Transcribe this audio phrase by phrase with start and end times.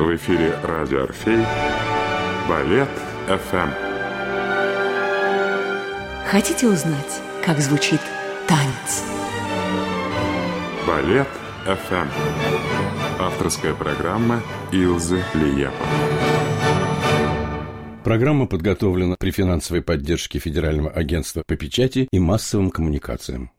[0.00, 1.44] В эфире радио «Орфей»
[2.48, 2.88] Балет
[3.26, 3.68] ФМ.
[6.26, 8.00] Хотите узнать, как звучит
[8.48, 9.04] танец?
[10.86, 11.28] Балет
[11.66, 12.08] ФМ.
[13.18, 14.42] Авторская программа
[14.72, 15.74] Илзы Лиепа.
[18.02, 23.50] Программа подготовлена при финансовой поддержке Федерального агентства по печати и массовым коммуникациям.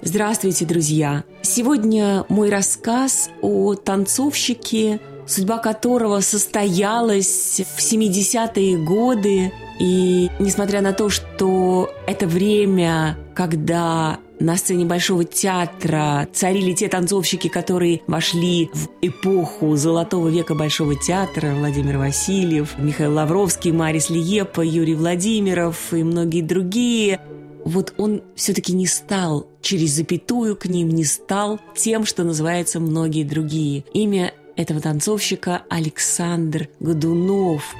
[0.00, 1.24] Здравствуйте, друзья!
[1.52, 9.52] Сегодня мой рассказ о танцовщике, судьба которого состоялась в 70-е годы.
[9.80, 17.48] И несмотря на то, что это время, когда на сцене Большого театра царили те танцовщики,
[17.48, 21.52] которые вошли в эпоху золотого века Большого театра.
[21.52, 27.20] Владимир Васильев, Михаил Лавровский, Марис Лиепа, Юрий Владимиров и многие другие
[27.64, 33.24] вот он все-таки не стал через запятую к ним, не стал тем, что называется многие
[33.24, 33.84] другие.
[33.92, 37.74] Имя этого танцовщика Александр Годунов.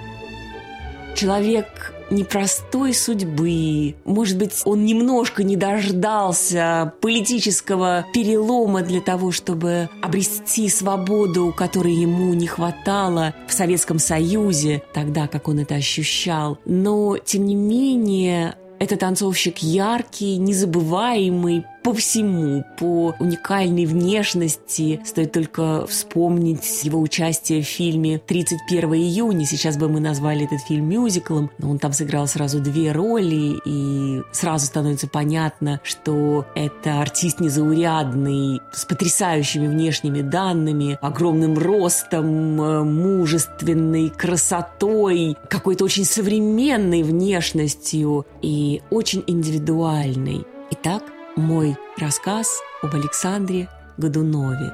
[1.15, 3.95] Человек непростой судьбы.
[4.05, 12.35] Может быть, он немножко не дождался политического перелома для того, чтобы обрести свободу, которой ему
[12.35, 16.59] не хватало в Советском Союзе, тогда как он это ощущал.
[16.65, 25.01] Но, тем не менее, это танцовщик яркий, незабываемый, по всему, по уникальной внешности.
[25.05, 29.47] Стоит только вспомнить его участие в фильме «31 июня».
[29.47, 34.23] Сейчас бы мы назвали этот фильм мюзиклом, но он там сыграл сразу две роли, и
[34.33, 44.11] сразу становится понятно, что это артист незаурядный, с потрясающими внешними данными, огромным ростом, э, мужественной
[44.11, 50.45] красотой, какой-то очень современной внешностью и очень индивидуальной.
[50.71, 51.03] Итак,
[51.41, 54.73] мой рассказ об Александре Годунове.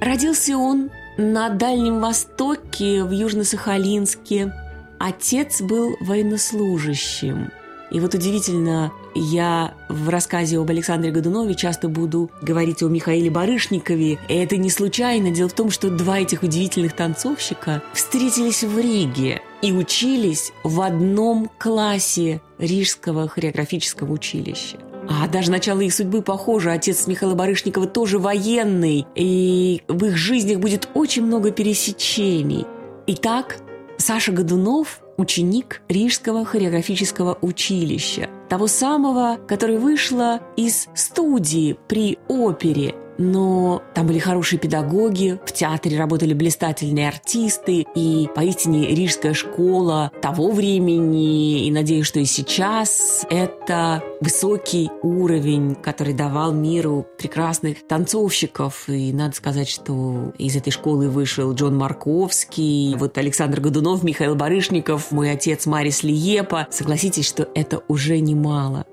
[0.00, 4.52] Родился он на Дальнем Востоке, в Южно-Сахалинске.
[4.98, 7.50] Отец был военнослужащим.
[7.90, 14.18] И вот удивительно, я в рассказе об Александре Годунове часто буду говорить о Михаиле Барышникове.
[14.28, 15.30] И это не случайно.
[15.30, 21.50] Дело в том, что два этих удивительных танцовщика встретились в Риге и учились в одном
[21.58, 24.78] классе Рижского хореографического училища.
[25.08, 26.72] А даже начало их судьбы похоже.
[26.72, 32.66] Отец Михаила Барышникова тоже военный, и в их жизнях будет очень много пересечений.
[33.06, 33.58] Итак,
[33.98, 43.82] Саша Годунов– ученик Рижского хореографического училища, того самого, который вышла из студии при опере– но
[43.94, 51.66] там были хорошие педагоги, в театре работали блистательные артисты, и поистине рижская школа того времени,
[51.66, 58.88] и надеюсь, что и сейчас, это высокий уровень, который давал миру прекрасных танцовщиков.
[58.88, 65.10] И надо сказать, что из этой школы вышел Джон Марковский, вот Александр Годунов, Михаил Барышников,
[65.10, 66.66] мой отец Марис Лиепа.
[66.70, 68.86] Согласитесь, что это уже немало.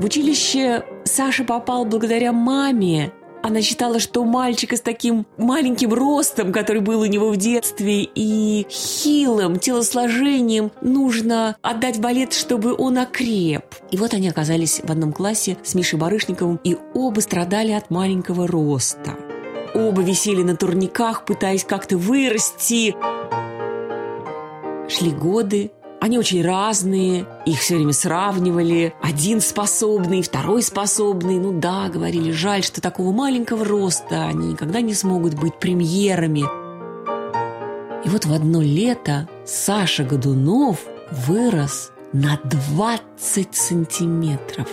[0.00, 3.12] В училище Саша попал благодаря маме.
[3.42, 8.66] Она считала, что мальчика с таким маленьким ростом, который был у него в детстве, и
[8.70, 13.62] хилым телосложением нужно отдать балет, чтобы он окреп.
[13.90, 18.46] И вот они оказались в одном классе с Мишей Барышниковым, и оба страдали от маленького
[18.46, 19.18] роста.
[19.74, 22.96] Оба висели на турниках, пытаясь как-то вырасти.
[24.88, 28.94] Шли годы, они очень разные, их все время сравнивали.
[29.02, 31.38] Один способный, второй способный.
[31.38, 36.44] Ну да, говорили, жаль, что такого маленького роста они никогда не смогут быть премьерами.
[38.04, 40.78] И вот в одно лето Саша Годунов
[41.10, 44.68] вырос на 20 сантиметров.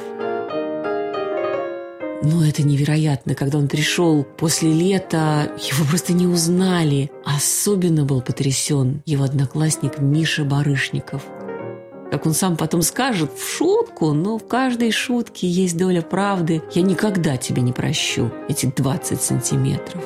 [2.29, 7.09] Но это невероятно, когда он пришел после лета, его просто не узнали.
[7.23, 11.23] Особенно был потрясен его одноклассник Миша Барышников.
[12.11, 16.61] Как он сам потом скажет, в шутку, но в каждой шутке есть доля правды.
[16.73, 20.03] Я никогда тебе не прощу эти 20 сантиметров.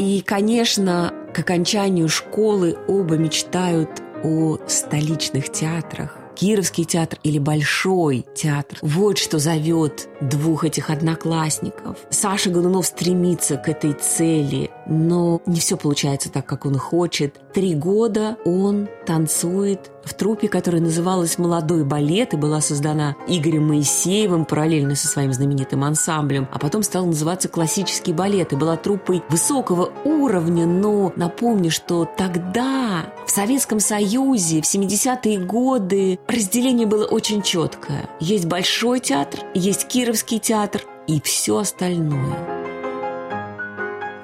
[0.00, 6.21] И, конечно, к окончанию школы оба мечтают о столичных театрах.
[6.34, 8.78] Кировский театр или Большой театр.
[8.82, 11.98] Вот что зовет двух этих одноклассников.
[12.10, 17.40] Саша Годунов стремится к этой цели, но не все получается так, как он хочет.
[17.52, 24.44] Три года он танцует в труппе, которая называлась «Молодой балет» и была создана Игорем Моисеевым
[24.44, 29.92] параллельно со своим знаменитым ансамблем, а потом стала называться «Классический балет» и была труппой высокого
[30.04, 38.08] уровня, но напомню, что тогда в Советском Союзе в 70-е годы разделение было очень четкое.
[38.20, 42.51] Есть Большой театр, есть Кировский театр, и все остальное.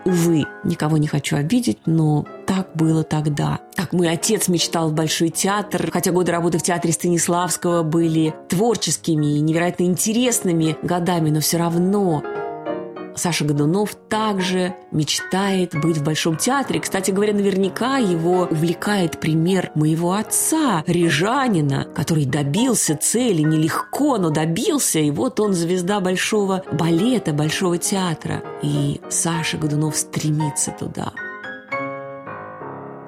[0.09, 3.59] Увы, никого не хочу обидеть, но так было тогда.
[3.77, 9.37] Как мой отец мечтал в Большой театр, хотя годы работы в театре Станиславского были творческими
[9.37, 12.23] и невероятно интересными годами, но все равно
[13.19, 16.81] Саша Годунов также мечтает быть в Большом театре.
[16.81, 25.01] Кстати говоря, наверняка его увлекает пример моего отца, Рижанина, который добился цели нелегко, но добился,
[25.01, 28.43] и вот он звезда Большого балета, Большого театра.
[28.63, 31.13] И Саша Годунов стремится туда.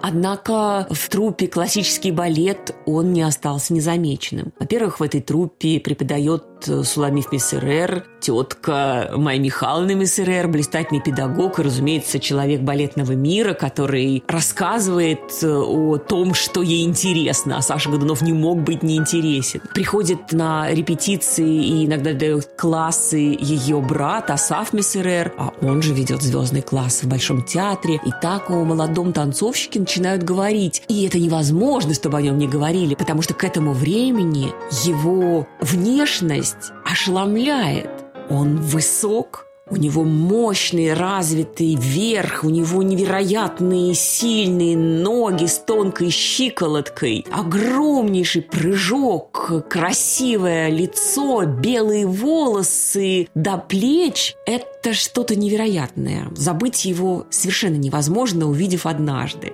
[0.03, 4.53] Однако в труппе классический балет он не остался незамеченным.
[4.59, 12.19] Во-первых, в этой труппе преподает Суламиф Миссерер, тетка Майя Михайловна Миссерер, блистательный педагог и, разумеется,
[12.19, 18.33] человек балетного мира, который рассказывает э, о том, что ей интересно, а Саша Годунов не
[18.33, 19.61] мог быть неинтересен.
[19.75, 26.23] Приходит на репетиции и иногда дает классы ее брат Асаф Миссерер, а он же ведет
[26.23, 28.01] звездный класс в Большом театре.
[28.05, 30.83] И так о молодом танцовщике начинают говорить.
[30.89, 34.53] И это невозможно, чтобы о нем не говорили, потому что к этому времени
[34.85, 36.50] его внешность
[36.85, 37.91] ошеломляет.
[38.29, 47.25] Он высок, у него мощный развитый верх, у него невероятные сильные ноги с тонкой щиколоткой,
[47.33, 56.29] огромнейший прыжок, красивое лицо, белые волосы до плеч– это что-то невероятное.
[56.35, 59.53] Забыть его совершенно невозможно, увидев однажды.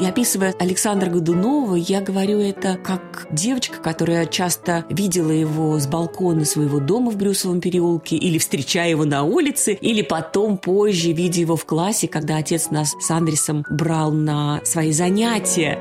[0.00, 6.44] И описывая Александра Годунова, я говорю это как девочка, которая часто видела его с балкона
[6.44, 11.56] своего дома в Брюсовом переулке или встречая его на улице, или потом позже видя его
[11.56, 15.78] в классе, когда отец нас с Андресом брал на свои занятия.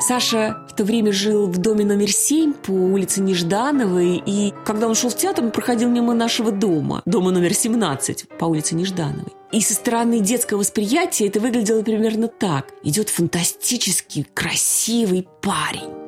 [0.00, 4.94] Саша в то время жил в доме номер 7 по улице Неждановой, и когда он
[4.94, 9.39] шел в театр, он проходил мимо нашего дома, дома номер 17 по улице Неждановой.
[9.52, 12.72] И со стороны детского восприятия это выглядело примерно так.
[12.82, 16.00] Идет фантастически красивый парень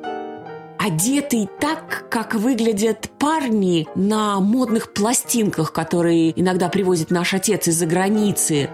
[0.83, 8.69] одетый так, как выглядят парни на модных пластинках, которые иногда привозит наш отец из-за границы.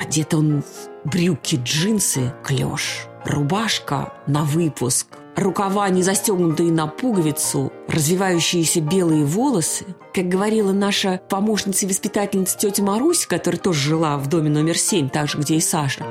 [0.00, 5.06] Одет он в брюки, джинсы, клеш, рубашка на выпуск,
[5.36, 9.84] рукава не застегнутые на пуговицу, развивающиеся белые волосы.
[10.14, 15.08] Как говорила наша помощница и воспитательница тетя Марусь, которая тоже жила в доме номер семь,
[15.08, 16.04] так же, где и Саша.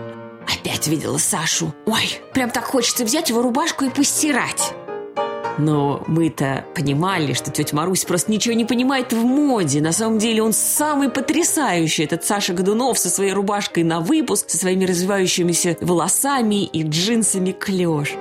[0.45, 1.73] Опять видела Сашу.
[1.85, 4.73] Ой, прям так хочется взять его рубашку и постирать.
[5.57, 9.81] Но мы-то понимали, что тетя Марусь просто ничего не понимает в моде.
[9.81, 14.57] На самом деле он самый потрясающий, этот Саша Годунов со своей рубашкой на выпуск, со
[14.57, 18.17] своими развивающимися волосами и джинсами клеш.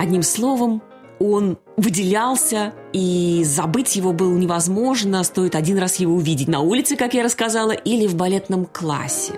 [0.00, 0.80] Одним словом,
[1.18, 7.12] он выделялся, и забыть его было невозможно, стоит один раз его увидеть на улице, как
[7.12, 9.34] я рассказала, или в балетном классе.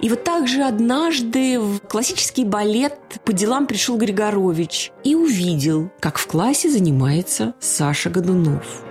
[0.00, 6.16] И вот так же однажды в классический балет по делам пришел Григорович и увидел, как
[6.16, 8.82] в классе занимается Саша Годунов.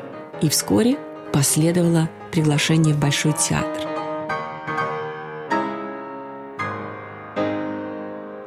[0.44, 1.00] И вскоре
[1.32, 3.93] последовало приглашение в Большой театр.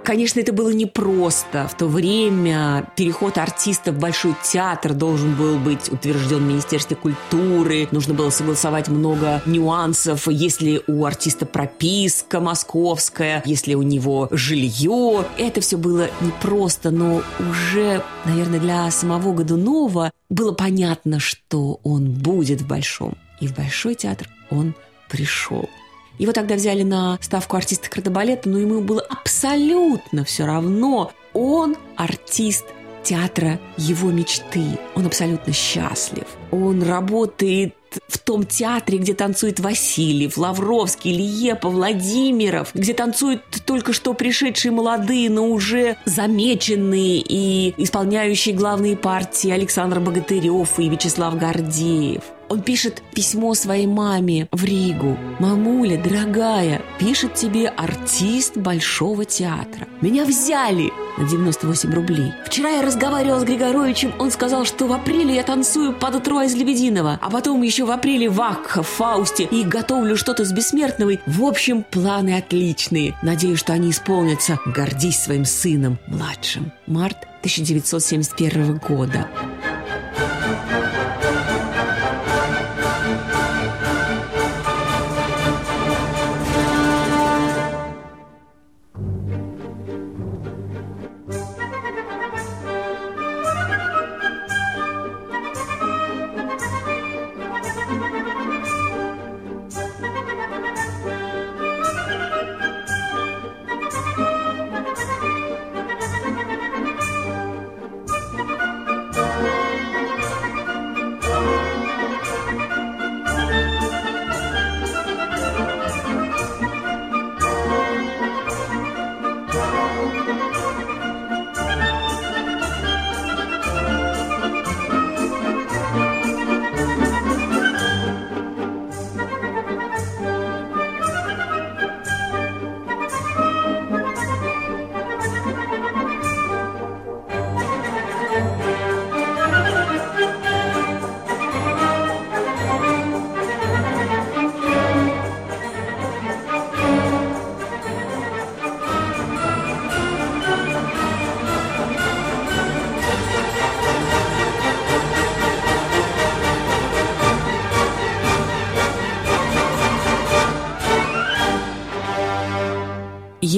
[0.07, 1.67] Конечно, это было непросто.
[1.67, 7.89] В то время переход артиста в Большой театр должен был быть утвержден в Министерстве культуры.
[7.91, 10.29] Нужно было согласовать много нюансов.
[10.29, 15.25] Если у артиста прописка московская, если у него жилье.
[15.39, 22.61] Это все было непросто, но уже, наверное, для самого Годунова было понятно, что он будет
[22.61, 23.17] в Большом.
[23.41, 24.77] И в Большой театр он
[25.09, 25.69] пришел.
[26.19, 31.13] Его тогда взяли на ставку артиста кардебалета, но ему было абсолютно все равно.
[31.33, 32.65] Он артист
[33.03, 34.65] театра его мечты.
[34.95, 36.25] Он абсолютно счастлив.
[36.51, 37.75] Он работает
[38.09, 45.31] в том театре, где танцует Васильев, Лавровский, Лиепа, Владимиров, где танцуют только что пришедшие молодые,
[45.31, 52.23] но уже замеченные и исполняющие главные партии Александр Богатырев и Вячеслав Гордеев.
[52.49, 55.19] Он пишет письмо своей маме в Ригу.
[55.39, 59.89] «Мамуля, дорогая, пишет тебе артист Большого театра.
[60.01, 62.33] Меня взяли на 98 рублей.
[62.45, 66.55] Вчера я разговаривала с Григоровичем, он сказал, что в апреле я танцую под утро из
[66.55, 71.21] Лебединого, а потом еще в апреле в Акха, в Фаусте и готовлю что-то с Бессмертновой.
[71.27, 73.17] В общем, планы отличные.
[73.23, 74.59] Надеюсь, что они исполнятся.
[74.67, 76.73] Гордись своим сыном, младшим.
[76.87, 79.29] Март 1971 года.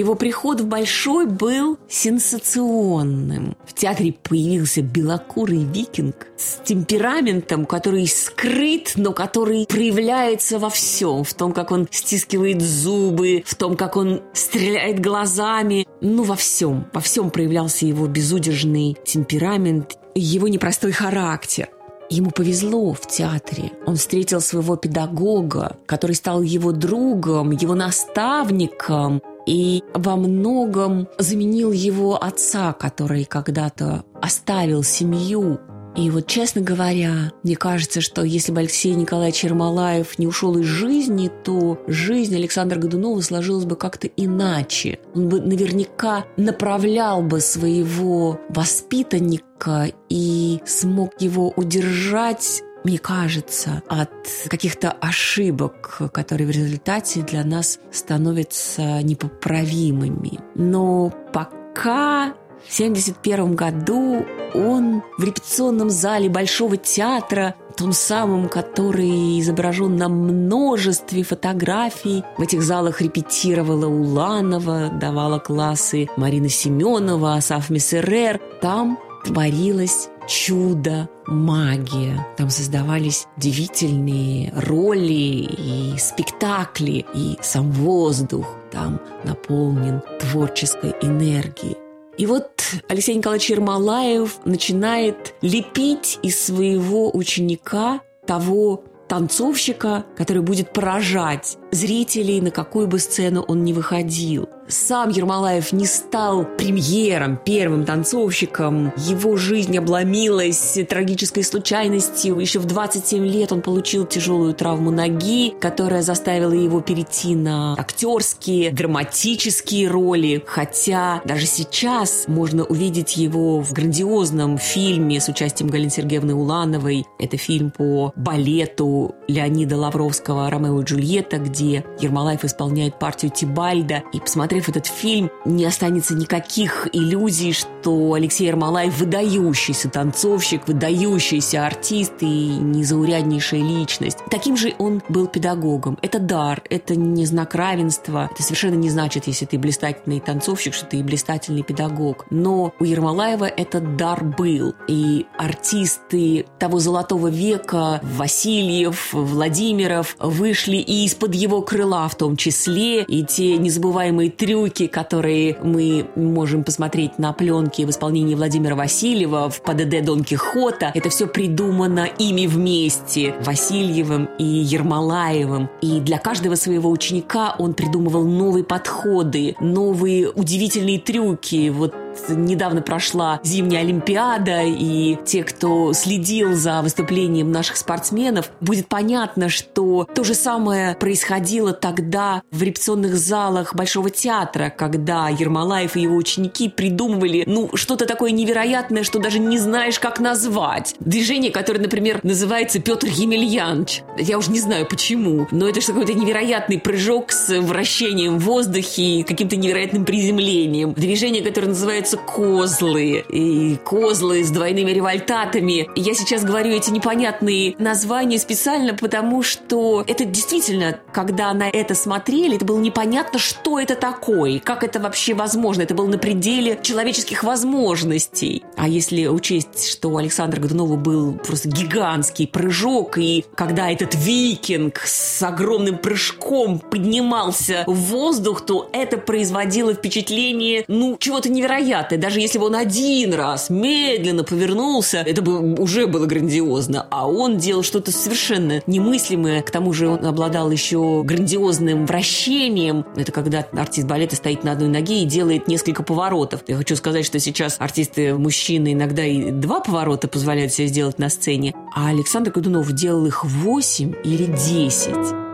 [0.09, 3.55] Его приход в Большой был сенсационным.
[3.67, 11.25] В театре появился белокурый викинг с темпераментом, который скрыт, но который проявляется во всем.
[11.25, 15.87] В том, как он стискивает зубы, в том, как он стреляет глазами.
[16.01, 16.87] Ну, во всем.
[16.95, 21.69] Во всем проявлялся его безудержный темперамент, его непростой характер.
[22.09, 23.73] Ему повезло в театре.
[23.85, 32.23] Он встретил своего педагога, который стал его другом, его наставником и во многом заменил его
[32.23, 35.61] отца, который когда-то оставил семью
[35.99, 40.67] и вот, честно говоря, мне кажется, что если бы Алексей Николаевич Ермолаев не ушел из
[40.67, 45.01] жизни, то жизнь Александра Годунова сложилась бы как-то иначе.
[45.17, 54.11] Он бы наверняка направлял бы своего воспитанника и смог его удержать мне кажется, от
[54.49, 60.41] каких-то ошибок, которые в результате для нас становятся непоправимыми.
[60.55, 62.35] Но пока
[62.67, 71.23] в 1971 году он в репетиционном зале Большого театра, том самом, который изображен на множестве
[71.23, 72.25] фотографий.
[72.37, 78.41] В этих залах репетировала Уланова, давала классы Марина Семенова, Асаф Мессерер.
[78.61, 82.27] Там творилось чудо, магия.
[82.37, 91.77] Там создавались удивительные роли и спектакли, и сам воздух там наполнен творческой энергией.
[92.19, 92.51] И вот
[92.89, 102.51] Алексей Николаевич Ермолаев начинает лепить из своего ученика того танцовщика, который будет поражать зрителей, на
[102.51, 104.49] какую бы сцену он ни выходил.
[104.69, 108.93] Сам Ермолаев не стал премьером, первым танцовщиком.
[108.99, 112.39] Его жизнь обломилась трагической случайностью.
[112.39, 118.71] Еще в 27 лет он получил тяжелую травму ноги, которая заставила его перейти на актерские,
[118.71, 120.45] драматические роли.
[120.47, 127.07] Хотя даже сейчас можно увидеть его в грандиозном фильме с участием Галины Сергеевны Улановой.
[127.19, 134.03] Это фильм по балету Леонида Лавровского «Ромео и Джульетта», где Ермолаев исполняет партию Тибальда.
[134.13, 142.15] И посмотрев этот фильм, не останется никаких иллюзий, что Алексей Ермолаев выдающийся танцовщик, выдающийся артист
[142.21, 144.19] и незауряднейшая личность.
[144.31, 145.99] Таким же он был педагогом.
[146.03, 148.29] Это дар, это не знак равенства.
[148.33, 152.27] Это совершенно не значит, если ты блистательный танцовщик, что ты и блистательный педагог.
[152.31, 154.75] Но у Ермолаева этот дар был.
[154.87, 163.03] И артисты того золотого века, Васильев, Владимиров, вышли и из-под его крыла в том числе.
[163.05, 169.63] И те незабываемые трюки, которые мы можем посмотреть на пленке в исполнении Владимира Васильева в
[169.63, 175.69] ПДД Дон Кихота, это все придумано ими вместе, Васильевым и Ермолаевым.
[175.81, 181.71] И для каждого своего ученика он придумывал новые подходы, новые удивительные трюки.
[181.71, 181.95] Вот
[182.29, 190.07] недавно прошла зимняя Олимпиада, и те, кто следил за выступлением наших спортсменов, будет понятно, что
[190.15, 196.69] то же самое происходило тогда в репетиционных залах Большого театра, когда Ермолаев и его ученики
[196.69, 200.95] придумывали, ну, что-то такое невероятное, что даже не знаешь, как назвать.
[201.01, 204.03] Движение, которое, например, называется Петр Емельянович.
[204.19, 209.03] Я уже не знаю почему, но это же какой-то невероятный прыжок с вращением в воздухе
[209.03, 210.93] и каким-то невероятным приземлением.
[210.95, 213.25] Движение, которое называется называются козлы.
[213.29, 215.89] И козлы с двойными револьтатами.
[215.95, 222.57] Я сейчас говорю эти непонятные названия специально, потому что это действительно, когда на это смотрели,
[222.57, 225.83] это было непонятно, что это такое, как это вообще возможно.
[225.83, 228.65] Это было на пределе человеческих возможностей.
[228.77, 235.01] А если учесть, что у Александра Годунова был просто гигантский прыжок, и когда этот викинг
[235.05, 242.19] с огромным прыжком поднимался в воздух, то это производило впечатление, ну, чего-то невероятного невероятное.
[242.19, 247.07] Даже если бы он один раз медленно повернулся, это бы уже было грандиозно.
[247.11, 249.63] А он делал что-то совершенно немыслимое.
[249.63, 253.05] К тому же он обладал еще грандиозным вращением.
[253.17, 256.63] Это когда артист балета стоит на одной ноге и делает несколько поворотов.
[256.67, 261.29] Я хочу сказать, что сейчас артисты мужчины иногда и два поворота позволяют себе сделать на
[261.29, 261.75] сцене.
[261.95, 265.48] А Александр Годунов делал их восемь или десять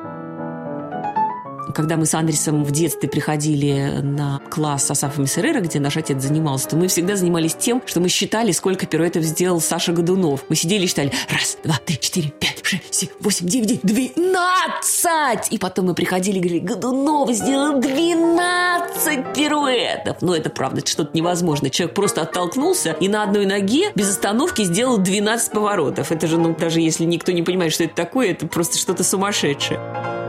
[1.75, 6.69] когда мы с Андресом в детстве приходили на класс Асафа Мессерера, где наш отец занимался,
[6.69, 10.45] то мы всегда занимались тем, что мы считали, сколько пируэтов сделал Саша Годунов.
[10.49, 15.53] Мы сидели и считали раз, два, три, четыре, пять, шесть, семь, восемь, девять, девять, двенадцать!
[15.53, 20.23] И потом мы приходили и говорили, Годунов сделал двенадцать пируэтов.
[20.23, 21.69] Но это правда, это что-то невозможно.
[21.71, 26.13] Человек просто оттолкнулся и на одной ноге без остановки сделал 12 поворотов.
[26.13, 30.24] Это же, ну, даже если никто не понимает, что это такое, это просто что-то сумасшедшее.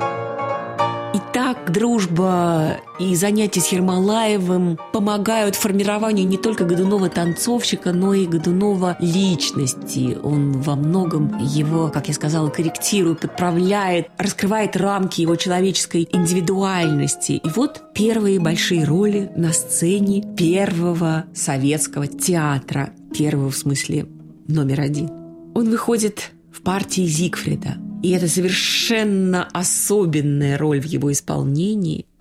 [1.18, 10.18] Итак, дружба и занятия с Ермолаевым помогают формированию не только Годунова-танцовщика, но и Годунова личности.
[10.22, 17.40] Он во многом его, как я сказала, корректирует, подправляет, раскрывает рамки его человеческой индивидуальности.
[17.42, 22.90] И вот первые большие роли на сцене первого советского театра.
[23.18, 24.06] Первого в смысле
[24.50, 25.10] номер один.
[25.54, 27.85] Он выходит в партии Зигфрида.
[28.04, 32.06] И это совершенно особенная роль в его исполнении–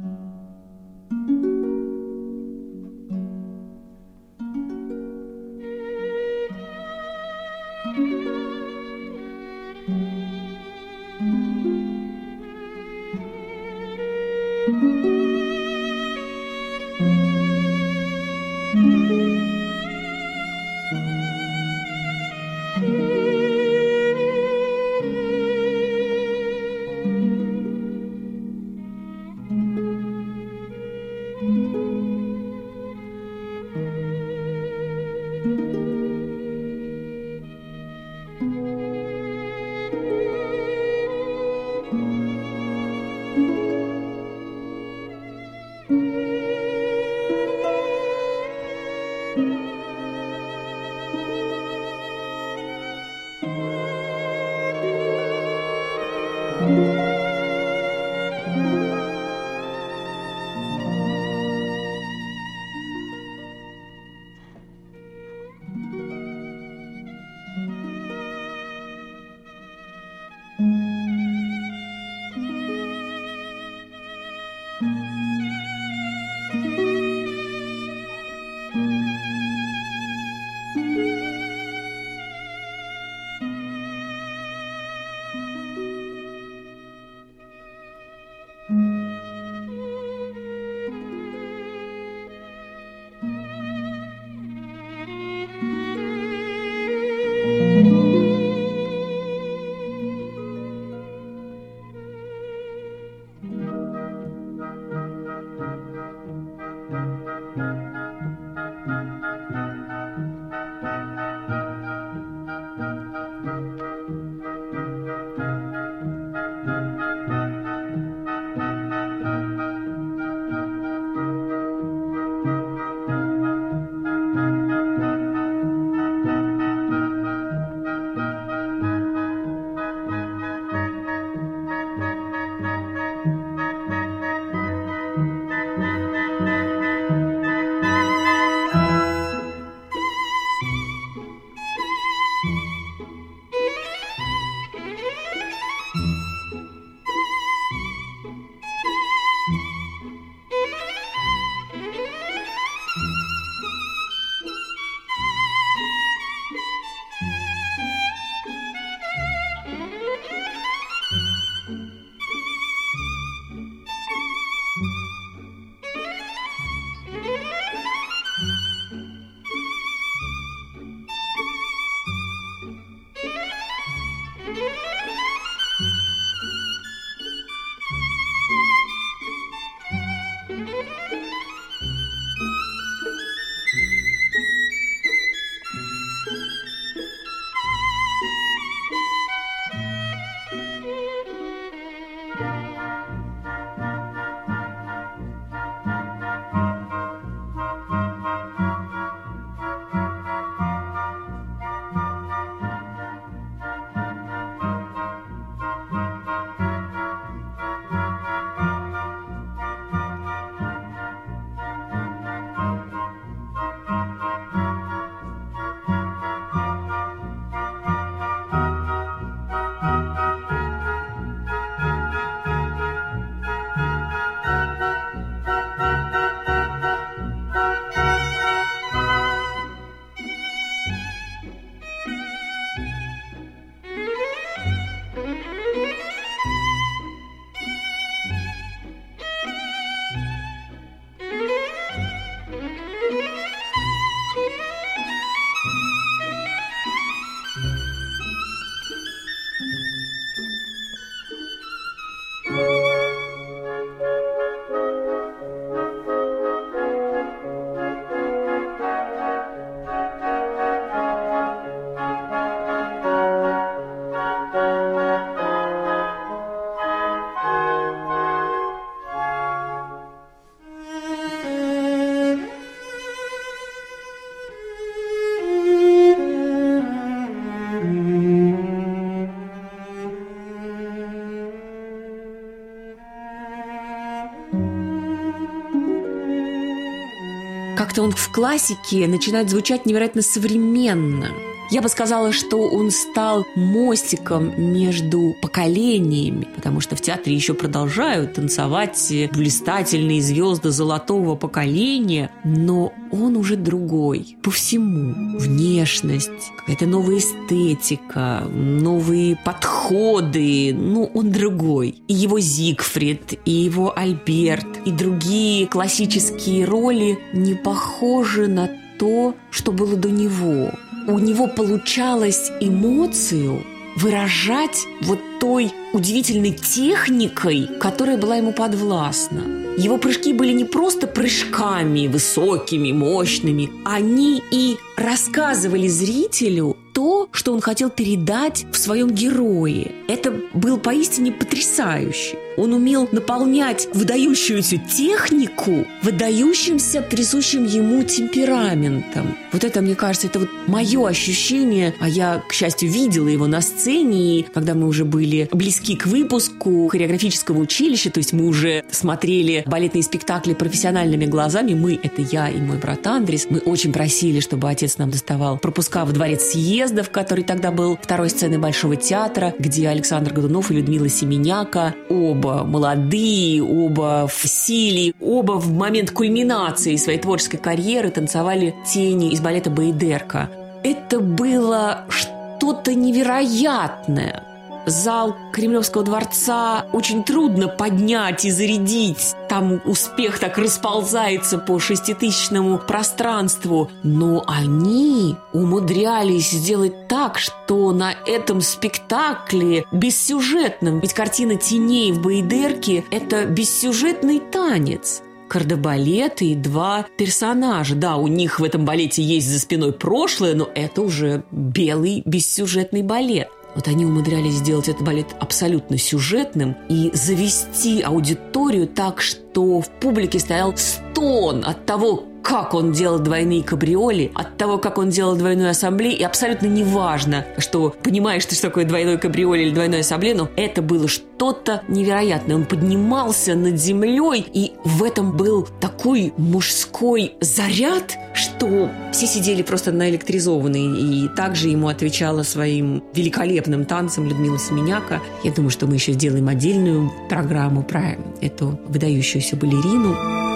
[288.05, 291.31] он в классике начинает звучать невероятно современно.
[291.71, 298.33] Я бы сказала, что он стал мостиком между поколениями, потому что в театре еще продолжают
[298.33, 305.39] танцевать блистательные звезды золотого поколения, но он уже другой по всему.
[305.39, 311.97] Внешность, какая-то новая эстетика, новые подходы, ну, он другой.
[312.09, 319.71] И его Зигфрид, и его Альберт, и другие классические роли не похожи на то, что
[319.71, 320.71] было до него
[321.07, 323.63] у него получалось эмоцию
[323.97, 329.43] выражать вот той удивительной техникой, которая была ему подвластна.
[329.77, 337.61] Его прыжки были не просто прыжками высокими, мощными, они и рассказывали зрителю то, что он
[337.61, 339.93] хотел передать в своем герое.
[340.09, 342.39] Это был поистине потрясающе.
[342.57, 349.37] Он умел наполнять выдающуюся технику выдающимся, присущим ему темпераментом.
[349.53, 353.61] Вот это, мне кажется, это вот мое ощущение, а я, к счастью, видела его на
[353.61, 358.85] сцене, и когда мы уже были близки к выпуску хореографического училища, то есть мы уже
[358.91, 364.41] смотрели балетные спектакли профессиональными глазами, мы, это я и мой брат Андрес, мы очень просили,
[364.41, 366.55] чтобы отец нам доставал пропуска в дворец
[366.85, 372.65] съездов, который тогда был второй сценой Большого театра, где Александр Годунов и Людмила Семеняка оба
[372.65, 379.71] молодые, оба в силе, оба в момент кульминации своей творческой карьеры танцевали тени из балета
[379.71, 380.51] Бейдерка.
[380.83, 384.44] Это было что-то невероятное
[384.87, 389.35] зал Кремлевского дворца очень трудно поднять и зарядить.
[389.49, 393.91] Там успех так расползается по шеститысячному пространству.
[394.03, 403.05] Но они умудрялись сделать так, что на этом спектакле бессюжетном, ведь картина теней в Бейдерке–
[403.11, 407.95] это бессюжетный танец кардебалет и два персонажа.
[407.95, 413.03] Да, у них в этом балете есть за спиной прошлое, но это уже белый бессюжетный
[413.03, 413.49] балет.
[413.75, 420.39] Вот они умудрялись сделать этот балет абсолютно сюжетным и завести аудиторию так, что в публике
[420.39, 425.71] стоял стон от того, как он делал двойные кабриоли, от того, как он делал двойную
[425.71, 430.51] ассамблею, и абсолютно неважно, что понимаешь ты, что такое двойной кабриоли или двойной ассамблея, но
[430.55, 432.57] это было что-то невероятное.
[432.57, 439.91] Он поднимался над землей, и в этом был такой мужской заряд, что все сидели просто
[439.91, 445.23] наэлектризованные, и также ему отвечала своим великолепным танцем Людмила Семеняка.
[445.45, 450.54] Я думаю, что мы еще сделаем отдельную программу про эту выдающуюся балерину.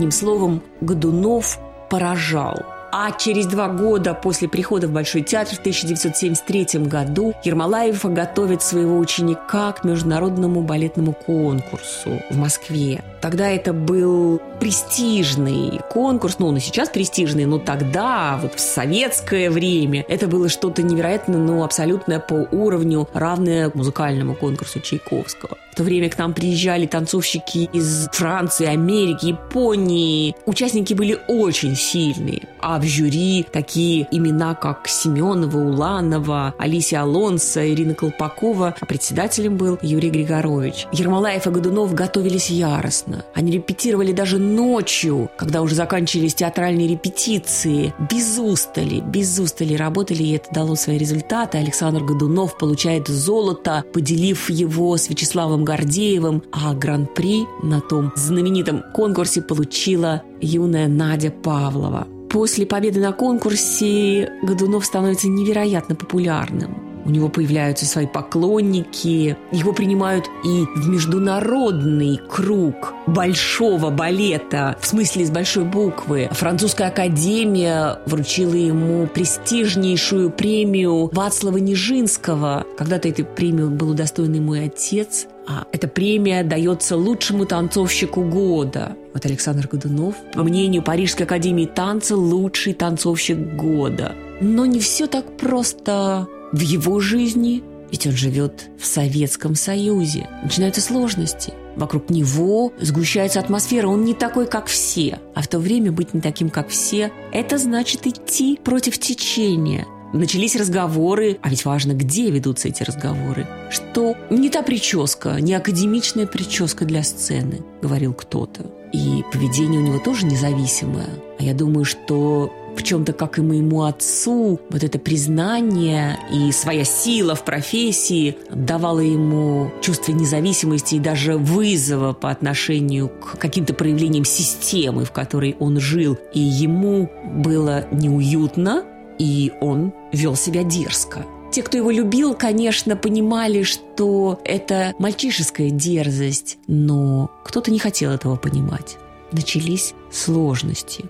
[0.00, 1.58] Одним словом, Годунов
[1.90, 2.64] поражал.
[2.90, 8.98] А через два года после прихода в Большой театр в 1973 году Ермолаев готовит своего
[8.98, 13.04] ученика к международному балетному конкурсу в Москве.
[13.20, 19.50] Тогда это был престижный конкурс, ну, он и сейчас престижный, но тогда, вот в советское
[19.50, 25.58] время, это было что-то невероятно, ну, абсолютно по уровню, равное музыкальному конкурсу Чайковского.
[25.70, 30.34] В то время к нам приезжали танцовщики из Франции, Америки, Японии.
[30.46, 32.42] Участники были очень сильные.
[32.60, 38.74] А в жюри такие имена, как Семенова, Уланова, Алисия Алонса, Ирина Колпакова.
[38.80, 40.86] А председателем был Юрий Григорович.
[40.92, 43.24] Ермолаев и Годунов готовились яростно.
[43.34, 47.94] Они репетировали даже ночью, когда уже заканчивались театральные репетиции.
[48.10, 51.58] Без устали, без устали работали, и это дало свои результаты.
[51.58, 59.42] Александр Годунов получает золото, поделив его с Вячеславом Гордеевым, а гран-при на том знаменитом конкурсе
[59.42, 62.06] получила юная Надя Павлова.
[62.30, 66.90] После победы на конкурсе Годунов становится невероятно популярным.
[67.04, 75.24] у него появляются свои поклонники, его принимают и в международный круг большого балета, в смысле
[75.24, 76.28] из большой буквы.
[76.32, 82.64] Французская академия вручила ему престижнейшую премию Вацлава Нижинского.
[82.78, 85.26] Когда-то этой премии был удостоен мой отец.
[85.50, 88.96] А эта премия дается лучшему танцовщику года.
[89.12, 94.14] Вот Александр Годунов, по мнению Парижской академии танца, лучший танцовщик года.
[94.40, 100.28] Но не все так просто в его жизни, ведь он живет в Советском Союзе.
[100.44, 101.52] Начинаются сложности.
[101.74, 105.18] Вокруг него сгущается атмосфера, он не такой, как все.
[105.34, 109.84] А в то время быть не таким, как все, это значит идти против течения.
[110.12, 116.26] Начались разговоры, а ведь важно, где ведутся эти разговоры, что не та прическа, не академичная
[116.26, 118.66] прическа для сцены, говорил кто-то.
[118.92, 121.06] И поведение у него тоже независимое.
[121.38, 126.84] А я думаю, что в чем-то, как и моему отцу, вот это признание и своя
[126.84, 134.24] сила в профессии давала ему чувство независимости и даже вызова по отношению к каким-то проявлениям
[134.24, 136.18] системы, в которой он жил.
[136.34, 138.84] И ему было неуютно,
[139.20, 141.26] и он вел себя дерзко.
[141.52, 148.36] Те, кто его любил, конечно, понимали, что это мальчишеская дерзость, но кто-то не хотел этого
[148.36, 148.96] понимать.
[149.32, 151.04] Начались сложности.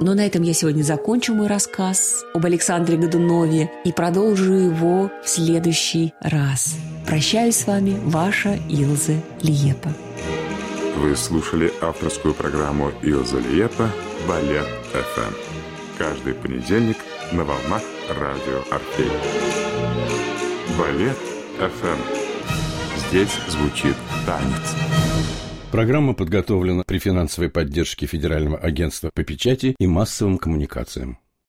[0.00, 5.28] Но на этом я сегодня закончу мой рассказ об Александре Годунове и продолжу его в
[5.28, 6.76] следующий раз.
[7.04, 9.92] Прощаюсь с вами, ваша Илза Лиепа.
[10.98, 13.90] Вы слушали авторскую программу Илза Лиепа
[14.28, 15.47] «Балет ФМ».
[15.98, 16.96] Каждый понедельник
[17.32, 19.10] на волнах радио Орфей.
[20.78, 21.16] Балет
[21.58, 21.98] ФМ.
[23.08, 24.76] Здесь звучит танец.
[25.72, 31.18] Программа подготовлена при финансовой поддержке Федерального агентства по печати и массовым коммуникациям.